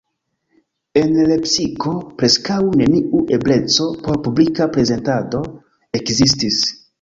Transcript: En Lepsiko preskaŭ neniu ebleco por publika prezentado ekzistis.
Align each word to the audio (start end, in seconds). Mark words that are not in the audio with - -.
En 1.01 1.11
Lepsiko 1.31 1.93
preskaŭ 2.21 2.57
neniu 2.79 3.21
ebleco 3.37 3.91
por 4.07 4.19
publika 4.29 4.69
prezentado 4.79 5.45
ekzistis. 6.01 6.61